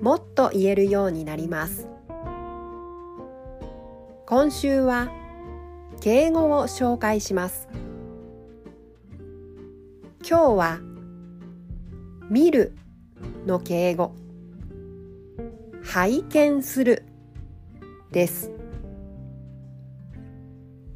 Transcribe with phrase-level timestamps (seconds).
[0.00, 1.88] もっと言えるようになります。
[4.26, 5.08] 今週は
[6.00, 7.68] 敬語を紹介します。
[10.28, 10.80] 今日は
[12.28, 12.76] 見る
[13.46, 14.14] の敬語。
[15.84, 17.04] 拝見する
[18.10, 18.50] です。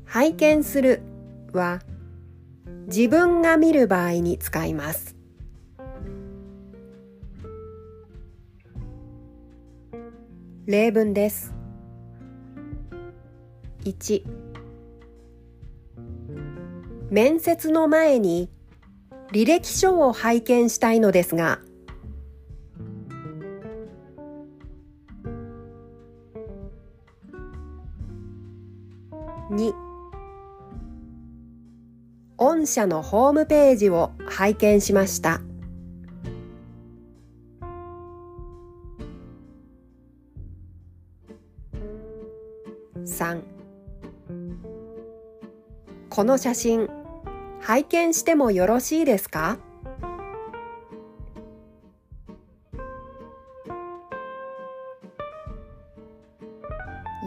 [0.04, 1.02] 拝見する
[1.52, 1.80] は
[2.88, 5.19] 自分が見る場合に使います。
[10.66, 11.54] 例文です。
[13.84, 14.24] 1
[17.10, 18.50] 面接の前に
[19.32, 21.60] 履歴書を拝見したいのですが。
[29.50, 29.74] 2
[32.36, 35.40] 御社のホームページを拝見しました。
[43.04, 43.42] 3
[46.08, 46.88] この写真
[47.60, 49.58] 拝見してもよろしいですか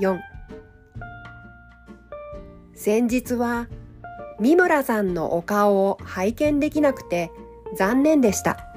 [0.02, 0.20] ？4
[2.74, 3.70] 先日は
[4.40, 7.32] 三村さんのお顔を拝見できなくて
[7.78, 8.73] 残念でした。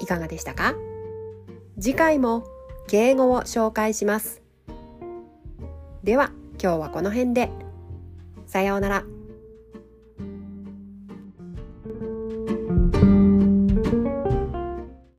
[0.00, 0.74] いかがでしたか？
[1.78, 2.44] 次回も
[2.88, 4.42] 敬語を紹介します。
[6.02, 7.50] では今日はこの辺で。
[8.46, 9.04] さようなら。